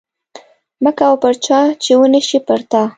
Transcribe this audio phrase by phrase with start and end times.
[0.83, 2.81] مه کوه پر چا چې ونشي پر تا